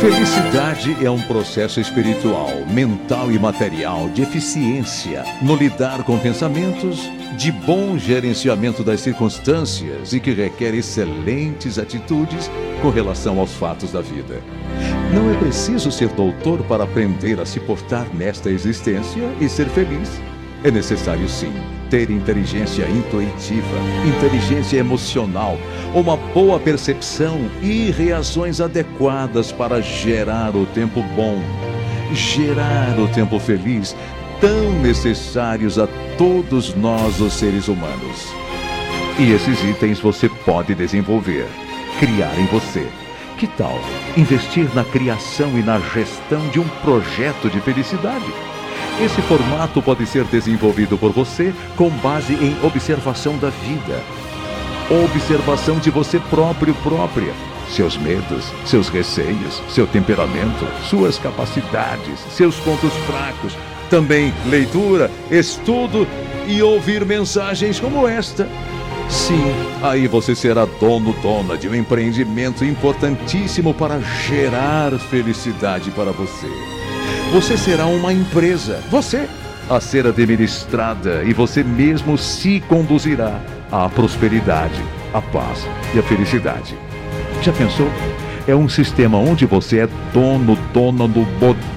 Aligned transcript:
Felicidade 0.00 0.96
é 1.04 1.10
um 1.10 1.20
processo 1.20 1.78
espiritual, 1.78 2.48
mental 2.70 3.30
e 3.30 3.38
material 3.38 4.08
de 4.08 4.22
eficiência 4.22 5.22
no 5.42 5.54
lidar 5.54 6.02
com 6.04 6.18
pensamentos, 6.18 6.98
de 7.36 7.52
bom 7.52 7.98
gerenciamento 7.98 8.82
das 8.82 9.02
circunstâncias 9.02 10.14
e 10.14 10.18
que 10.18 10.32
requer 10.32 10.74
excelentes 10.74 11.78
atitudes 11.78 12.50
com 12.80 12.88
relação 12.88 13.38
aos 13.38 13.52
fatos 13.52 13.92
da 13.92 14.00
vida. 14.00 14.40
Não 15.12 15.30
é 15.30 15.36
preciso 15.36 15.92
ser 15.92 16.08
doutor 16.08 16.62
para 16.62 16.84
aprender 16.84 17.38
a 17.38 17.44
se 17.44 17.60
portar 17.60 18.06
nesta 18.14 18.48
existência 18.48 19.22
e 19.38 19.50
ser 19.50 19.68
feliz. 19.68 20.08
É 20.62 20.70
necessário 20.70 21.26
sim 21.26 21.52
ter 21.88 22.10
inteligência 22.10 22.86
intuitiva, 22.88 23.76
inteligência 24.06 24.76
emocional, 24.76 25.58
uma 25.94 26.16
boa 26.16 26.60
percepção 26.60 27.50
e 27.62 27.90
reações 27.90 28.60
adequadas 28.60 29.50
para 29.50 29.80
gerar 29.80 30.54
o 30.54 30.66
tempo 30.66 31.02
bom, 31.16 31.42
gerar 32.12 32.98
o 32.98 33.08
tempo 33.08 33.38
feliz, 33.38 33.96
tão 34.40 34.72
necessários 34.80 35.78
a 35.78 35.88
todos 36.18 36.74
nós, 36.74 37.20
os 37.20 37.32
seres 37.32 37.66
humanos. 37.66 38.28
E 39.18 39.32
esses 39.32 39.64
itens 39.64 39.98
você 39.98 40.28
pode 40.44 40.74
desenvolver, 40.74 41.48
criar 41.98 42.38
em 42.38 42.46
você. 42.46 42.86
Que 43.38 43.46
tal 43.46 43.80
investir 44.14 44.68
na 44.74 44.84
criação 44.84 45.58
e 45.58 45.62
na 45.62 45.80
gestão 45.80 46.46
de 46.50 46.60
um 46.60 46.68
projeto 46.82 47.48
de 47.48 47.60
felicidade? 47.62 48.30
Esse 49.02 49.22
formato 49.22 49.80
pode 49.80 50.04
ser 50.04 50.24
desenvolvido 50.24 50.98
por 50.98 51.10
você 51.10 51.54
com 51.74 51.88
base 51.88 52.34
em 52.34 52.54
observação 52.62 53.38
da 53.38 53.48
vida. 53.48 53.98
Observação 55.04 55.78
de 55.78 55.88
você 55.90 56.20
próprio 56.28 56.74
própria. 56.82 57.32
Seus 57.70 57.96
medos, 57.96 58.52
seus 58.66 58.90
receios, 58.90 59.62
seu 59.70 59.86
temperamento, 59.86 60.66
suas 60.84 61.16
capacidades, 61.16 62.20
seus 62.30 62.56
pontos 62.56 62.92
fracos. 63.06 63.56
Também 63.88 64.34
leitura, 64.46 65.10
estudo 65.30 66.06
e 66.46 66.60
ouvir 66.60 67.06
mensagens 67.06 67.80
como 67.80 68.06
esta. 68.06 68.46
Sim, 69.08 69.42
aí 69.82 70.06
você 70.08 70.34
será 70.34 70.66
dono, 70.66 71.14
dona 71.22 71.56
de 71.56 71.70
um 71.70 71.74
empreendimento 71.74 72.66
importantíssimo 72.66 73.72
para 73.72 73.98
gerar 74.00 74.92
felicidade 74.98 75.90
para 75.90 76.12
você. 76.12 76.79
Você 77.32 77.56
será 77.56 77.86
uma 77.86 78.12
empresa, 78.12 78.82
você, 78.90 79.28
a 79.68 79.78
ser 79.80 80.04
administrada 80.04 81.22
e 81.22 81.32
você 81.32 81.62
mesmo 81.62 82.18
se 82.18 82.58
conduzirá 82.62 83.40
à 83.70 83.88
prosperidade, 83.88 84.82
à 85.14 85.22
paz 85.22 85.64
e 85.94 86.00
à 86.00 86.02
felicidade. 86.02 86.76
Já 87.40 87.52
pensou? 87.52 87.88
É 88.48 88.56
um 88.56 88.68
sistema 88.68 89.16
onde 89.16 89.46
você 89.46 89.78
é 89.78 89.88
dono, 90.12 90.58
dona 90.74 91.06
do, 91.06 91.24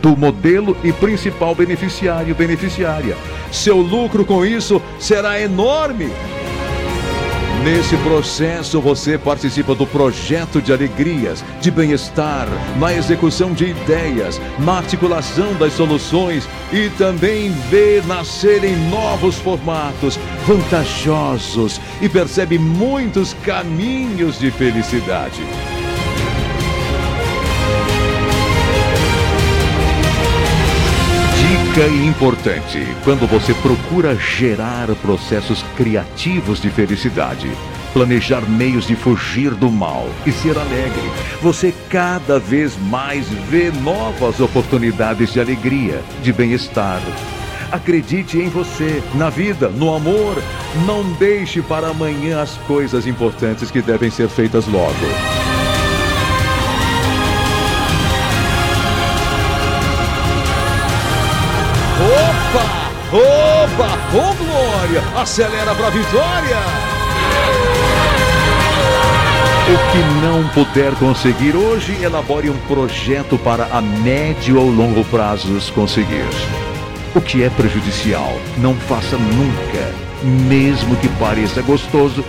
do 0.00 0.16
modelo 0.16 0.76
e 0.84 0.92
principal 0.92 1.52
beneficiário, 1.52 2.32
beneficiária. 2.32 3.16
Seu 3.50 3.78
lucro 3.78 4.24
com 4.24 4.46
isso 4.46 4.80
será 5.00 5.40
enorme. 5.40 6.12
Nesse 7.64 7.94
processo, 7.98 8.80
você 8.80 9.18
participa 9.18 9.74
do 9.74 9.86
projeto 9.86 10.62
de 10.62 10.72
alegrias, 10.72 11.44
de 11.60 11.70
bem-estar, 11.70 12.48
na 12.78 12.94
execução 12.94 13.52
de 13.52 13.66
ideias, 13.66 14.40
na 14.58 14.78
articulação 14.78 15.52
das 15.54 15.74
soluções 15.74 16.48
e 16.72 16.88
também 16.96 17.50
vê 17.68 18.00
nascerem 18.06 18.74
novos 18.88 19.36
formatos 19.36 20.18
vantajosos 20.46 21.78
e 22.00 22.08
percebe 22.08 22.58
muitos 22.58 23.34
caminhos 23.44 24.38
de 24.38 24.50
felicidade. 24.50 25.42
Dica 31.72 31.86
importante: 31.86 32.84
quando 33.04 33.28
você 33.28 33.54
procura 33.54 34.16
gerar 34.16 34.88
processos 34.96 35.64
criativos 35.76 36.60
de 36.60 36.68
felicidade, 36.68 37.48
planejar 37.92 38.40
meios 38.40 38.88
de 38.88 38.96
fugir 38.96 39.54
do 39.54 39.70
mal 39.70 40.08
e 40.26 40.32
ser 40.32 40.58
alegre, 40.58 41.12
você 41.40 41.72
cada 41.88 42.40
vez 42.40 42.76
mais 42.76 43.28
vê 43.48 43.70
novas 43.70 44.40
oportunidades 44.40 45.32
de 45.32 45.38
alegria, 45.38 46.02
de 46.24 46.32
bem-estar. 46.32 47.00
Acredite 47.70 48.36
em 48.36 48.48
você, 48.48 49.00
na 49.14 49.30
vida, 49.30 49.68
no 49.68 49.94
amor. 49.94 50.42
Não 50.84 51.04
deixe 51.12 51.62
para 51.62 51.90
amanhã 51.90 52.42
as 52.42 52.56
coisas 52.66 53.06
importantes 53.06 53.70
que 53.70 53.80
devem 53.80 54.10
ser 54.10 54.28
feitas 54.28 54.66
logo. 54.66 55.39
Opa! 62.50 62.90
Opa! 63.12 63.98
Ô 64.12 64.30
oh, 64.30 64.34
Glória! 64.34 65.02
Acelera 65.16 65.72
pra 65.72 65.88
vitória! 65.90 66.56
O 69.68 69.92
que 69.92 70.26
não 70.26 70.48
puder 70.48 70.92
conseguir 70.96 71.54
hoje, 71.54 72.02
elabore 72.02 72.50
um 72.50 72.58
projeto 72.66 73.38
para 73.38 73.66
a 73.66 73.80
médio 73.80 74.58
ou 74.58 74.68
longo 74.68 75.04
prazos 75.04 75.70
conseguir. 75.70 76.26
O 77.14 77.20
que 77.20 77.44
é 77.44 77.50
prejudicial, 77.50 78.32
não 78.58 78.74
faça 78.74 79.16
nunca, 79.16 79.94
mesmo 80.48 80.96
que 80.96 81.08
pareça 81.20 81.62
gostoso, 81.62 82.24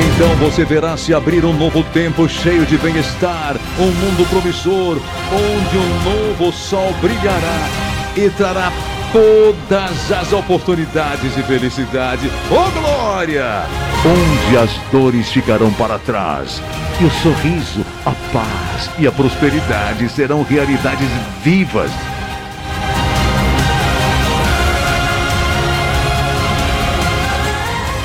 então 0.00 0.34
você 0.36 0.64
verá 0.64 0.96
se 0.96 1.12
abrir 1.12 1.44
um 1.44 1.52
novo 1.52 1.82
tempo 1.84 2.28
cheio 2.28 2.64
de 2.64 2.78
bem-estar, 2.78 3.56
um 3.78 3.90
mundo 3.90 4.28
promissor, 4.28 4.98
onde 5.32 5.76
um 5.76 6.02
novo 6.02 6.52
sol 6.52 6.92
brilhará 7.00 7.68
e 8.16 8.30
trará 8.30 8.72
todas 9.12 10.12
as 10.12 10.32
oportunidades 10.32 11.34
de 11.34 11.42
felicidade. 11.42 12.30
Oh 12.50 12.70
glória! 12.80 13.64
Onde 14.04 14.56
as 14.56 14.70
dores 14.90 15.30
ficarão 15.30 15.72
para 15.72 15.98
trás 15.98 16.62
e 17.00 17.04
o 17.04 17.10
sorriso, 17.10 17.84
a 18.06 18.12
paz 18.32 18.90
e 18.98 19.06
a 19.06 19.12
prosperidade 19.12 20.08
serão 20.08 20.42
realidades 20.42 21.08
vivas 21.42 21.90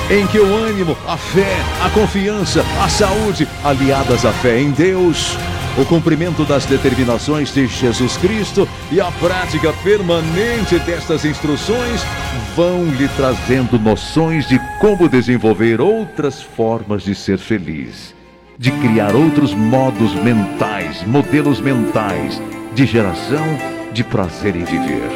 em 0.09 0.27
que 0.27 0.39
o 0.39 0.55
ânimo, 0.55 0.95
a 1.07 1.17
fé, 1.17 1.57
a 1.83 1.89
confiança, 1.89 2.63
a 2.83 2.87
saúde, 2.87 3.47
aliadas 3.63 4.23
à 4.23 4.31
fé 4.31 4.59
em 4.59 4.71
Deus, 4.71 5.35
o 5.77 5.85
cumprimento 5.85 6.45
das 6.45 6.65
determinações 6.65 7.53
de 7.53 7.65
Jesus 7.67 8.15
Cristo 8.17 8.67
e 8.91 9.01
a 9.01 9.11
prática 9.13 9.73
permanente 9.83 10.77
destas 10.79 11.25
instruções 11.25 12.01
vão 12.55 12.85
lhe 12.85 13.07
trazendo 13.09 13.79
noções 13.79 14.47
de 14.47 14.59
como 14.79 15.09
desenvolver 15.09 15.81
outras 15.81 16.41
formas 16.41 17.01
de 17.01 17.15
ser 17.15 17.39
feliz, 17.39 18.13
de 18.59 18.71
criar 18.71 19.15
outros 19.15 19.53
modos 19.53 20.13
mentais, 20.13 21.03
modelos 21.03 21.59
mentais 21.59 22.39
de 22.75 22.85
geração 22.85 23.45
de 23.91 24.03
prazer 24.03 24.55
em 24.55 24.63
viver. 24.63 25.09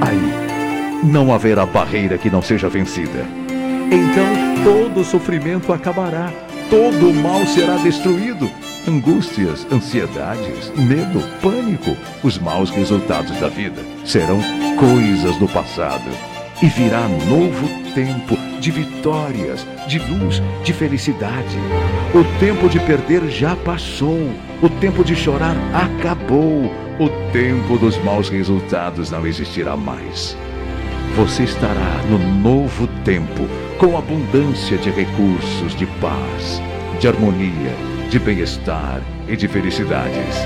Aí 0.00 1.04
não 1.04 1.32
haverá 1.34 1.66
barreira 1.66 2.16
que 2.16 2.30
não 2.30 2.40
seja 2.40 2.68
vencida 2.68 3.45
então 3.90 4.64
todo 4.64 5.04
sofrimento 5.04 5.72
acabará, 5.72 6.32
todo 6.70 7.14
mal 7.14 7.44
será 7.46 7.76
destruído. 7.76 8.50
Angústias, 8.88 9.66
ansiedades, 9.72 10.70
medo, 10.76 11.20
pânico, 11.42 11.96
os 12.22 12.38
maus 12.38 12.70
resultados 12.70 13.36
da 13.40 13.48
vida 13.48 13.82
serão 14.04 14.40
coisas 14.76 15.36
do 15.38 15.48
passado. 15.48 16.08
E 16.62 16.66
virá 16.66 17.08
novo 17.08 17.68
tempo 17.94 18.36
de 18.60 18.70
vitórias, 18.70 19.66
de 19.86 19.98
luz, 19.98 20.40
de 20.64 20.72
felicidade. 20.72 21.56
O 22.14 22.24
tempo 22.38 22.68
de 22.68 22.80
perder 22.80 23.28
já 23.28 23.54
passou. 23.56 24.30
O 24.62 24.68
tempo 24.80 25.04
de 25.04 25.14
chorar 25.14 25.56
acabou. 25.74 26.72
O 26.98 27.08
tempo 27.32 27.76
dos 27.78 27.96
maus 28.04 28.28
resultados 28.28 29.10
não 29.10 29.26
existirá 29.26 29.76
mais. 29.76 30.36
Você 31.16 31.44
estará 31.44 32.02
no 32.10 32.18
novo 32.18 32.86
tempo 33.02 33.48
com 33.78 33.96
abundância 33.96 34.76
de 34.76 34.90
recursos, 34.90 35.74
de 35.74 35.86
paz, 35.98 36.60
de 37.00 37.08
harmonia, 37.08 37.74
de 38.10 38.18
bem-estar 38.18 39.00
e 39.26 39.34
de 39.34 39.48
felicidades. 39.48 40.36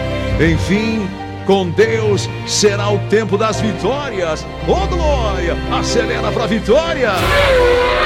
Enfim, 0.41 1.09
com 1.45 1.69
Deus 1.71 2.31
será 2.47 2.89
o 2.89 3.01
tempo 3.09 3.37
das 3.37 3.61
vitórias. 3.61 4.47
Oh 4.69 4.87
glória! 4.87 5.57
Acelera 5.73 6.31
para 6.31 6.47
vitória! 6.47 7.15
Uh! 7.15 8.01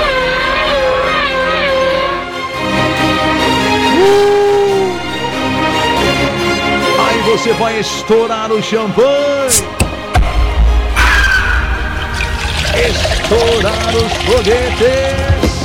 Aí 7.06 7.20
você 7.30 7.52
vai 7.52 7.78
estourar 7.78 8.50
o 8.50 8.62
champanhe 8.62 9.73
estourar 12.78 13.94
os 13.94 14.12
foguetes. 14.24 15.64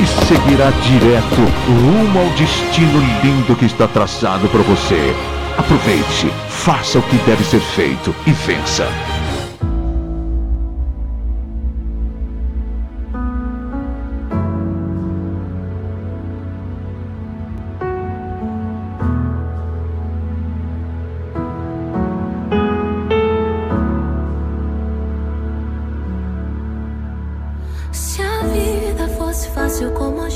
E 0.00 0.26
seguirá 0.26 0.70
direto 0.82 1.40
rumo 1.66 2.20
ao 2.20 2.30
destino 2.36 3.00
lindo 3.22 3.56
que 3.56 3.66
está 3.66 3.88
traçado 3.88 4.48
para 4.48 4.62
você. 4.62 5.14
Aproveite, 5.56 6.30
faça 6.48 6.98
o 6.98 7.02
que 7.02 7.16
deve 7.18 7.44
ser 7.44 7.60
feito 7.60 8.14
e 8.26 8.32
vença. 8.32 8.86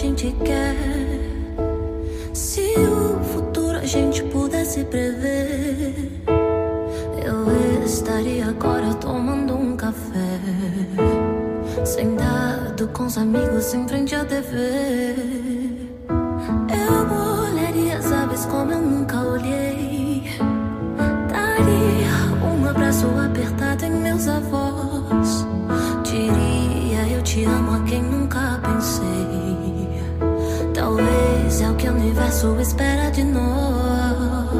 gente 0.02 0.34
quer. 0.44 0.74
Se 2.34 2.74
o 2.76 3.22
futuro 3.22 3.78
a 3.78 3.86
gente 3.86 4.20
pudesse 4.24 4.82
prever, 4.82 5.94
eu 7.24 7.84
estaria 7.84 8.46
agora 8.46 8.94
tomando 8.94 9.54
um 9.54 9.76
café. 9.76 10.40
Sentado 11.84 12.88
com 12.88 13.04
os 13.04 13.16
amigos 13.16 13.72
em 13.74 13.86
frente 13.86 14.12
à 14.16 14.24
TV. 14.24 15.51
sua 32.42 32.60
espera 32.60 33.08
de 33.12 33.22
novo. 33.22 34.51